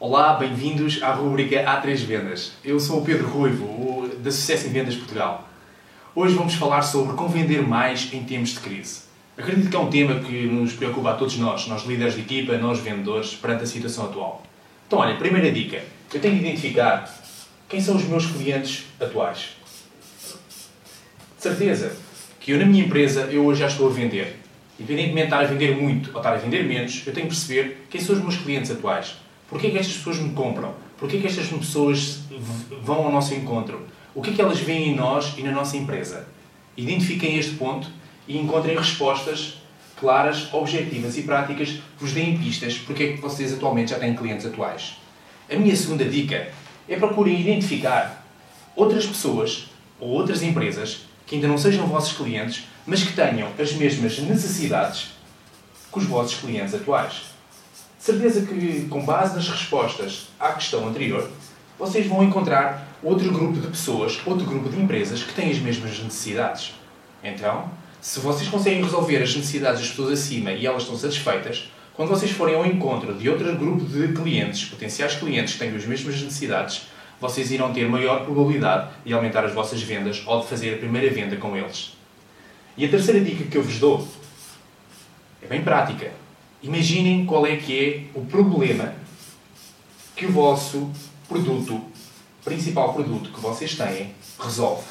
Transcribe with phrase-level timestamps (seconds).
[0.00, 2.54] Olá, bem-vindos à rubrica A3 Vendas.
[2.64, 5.48] Eu sou o Pedro Ruivo, da Sucesso em Vendas Portugal.
[6.16, 9.02] Hoje vamos falar sobre como vender mais em tempos de crise.
[9.38, 12.58] Acredito que é um tema que nos preocupa a todos nós, nós líderes de equipa,
[12.58, 14.42] nós vendedores, perante a situação atual.
[14.84, 15.80] Então, olha, primeira dica.
[16.12, 17.08] Eu tenho de identificar
[17.68, 19.50] quem são os meus clientes atuais.
[21.36, 21.96] De certeza
[22.40, 24.40] que eu na minha empresa, eu hoje já estou a vender.
[24.78, 27.86] Independentemente de estar a vender muito ou estar a vender menos, eu tenho que perceber
[27.88, 29.22] quem são os meus clientes atuais.
[29.48, 30.74] Porquê é que estas pessoas me compram?
[30.98, 32.20] Porquê é que estas pessoas
[32.82, 33.86] vão ao nosso encontro?
[34.14, 36.26] O que é que elas veem em nós e na nossa empresa?
[36.76, 37.88] Identifiquem este ponto
[38.26, 39.58] e encontrem respostas
[39.96, 44.14] claras, objetivas e práticas que vos deem pistas porque é que vocês atualmente já têm
[44.14, 44.96] clientes atuais.
[45.50, 46.48] A minha segunda dica
[46.88, 48.24] é procurem identificar
[48.74, 53.72] outras pessoas ou outras empresas que ainda não sejam vossos clientes, mas que tenham as
[53.72, 55.12] mesmas necessidades
[55.92, 57.33] que os vossos clientes atuais.
[58.04, 61.26] Certeza que, com base nas respostas à questão anterior,
[61.78, 65.98] vocês vão encontrar outro grupo de pessoas, outro grupo de empresas que têm as mesmas
[65.98, 66.74] necessidades.
[67.22, 67.70] Então,
[68.02, 72.30] se vocês conseguem resolver as necessidades das pessoas acima e elas estão satisfeitas, quando vocês
[72.30, 76.82] forem ao encontro de outro grupo de clientes, potenciais clientes que têm as mesmas necessidades,
[77.18, 81.10] vocês irão ter maior probabilidade de aumentar as vossas vendas ou de fazer a primeira
[81.10, 81.96] venda com eles.
[82.76, 84.06] E a terceira dica que eu vos dou
[85.40, 86.22] é bem prática.
[86.64, 88.94] Imaginem qual é que é o problema
[90.16, 90.90] que o vosso
[91.28, 91.78] produto,
[92.42, 94.82] principal produto que vocês têm, resolve.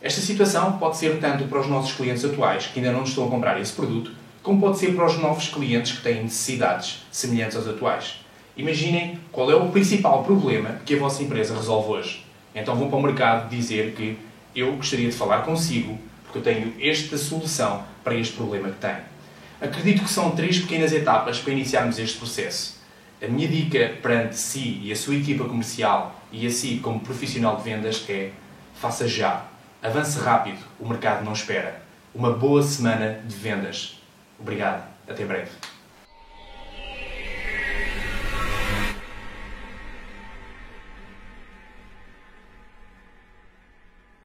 [0.00, 3.28] Esta situação pode ser tanto para os nossos clientes atuais, que ainda não estão a
[3.28, 4.12] comprar esse produto,
[4.44, 8.20] como pode ser para os novos clientes que têm necessidades semelhantes aos atuais.
[8.56, 12.24] Imaginem qual é o principal problema que a vossa empresa resolve hoje.
[12.54, 14.16] Então vão para o mercado dizer que
[14.54, 19.15] eu gostaria de falar consigo porque eu tenho esta solução para este problema que tenho.
[19.60, 22.76] Acredito que são três pequenas etapas para iniciarmos este processo.
[23.22, 27.56] A minha dica perante si e a sua equipa comercial e a si como profissional
[27.56, 28.32] de vendas é
[28.74, 29.46] faça já.
[29.82, 31.82] Avance rápido, o mercado não espera.
[32.14, 33.98] Uma boa semana de vendas.
[34.38, 34.86] Obrigado.
[35.08, 35.50] Até breve.